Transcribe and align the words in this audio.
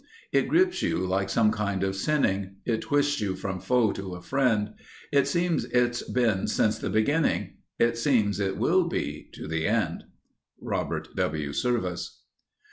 It 0.31 0.47
grips 0.47 0.81
you 0.81 0.97
like 0.97 1.29
some 1.29 1.51
kinds 1.51 1.85
of 1.85 1.95
sinning; 1.95 2.55
It 2.65 2.81
twists 2.81 3.21
you 3.21 3.35
from 3.35 3.59
foe 3.59 3.91
to 3.91 4.15
a 4.15 4.21
friend; 4.23 4.73
It 5.11 5.27
seems 5.27 5.65
it's 5.65 6.01
been 6.01 6.47
since 6.47 6.79
the 6.79 6.89
beginning; 6.89 7.57
It 7.77 7.99
seems 7.99 8.39
it 8.39 8.57
will 8.57 8.87
be 8.87 9.29
to 9.33 9.47
the 9.47 9.67
end." 9.67 10.05
—_Robert 10.59 11.13
W. 11.15 11.53
Service. 11.53 12.23